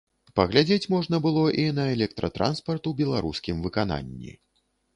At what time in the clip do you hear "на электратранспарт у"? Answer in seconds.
1.81-2.97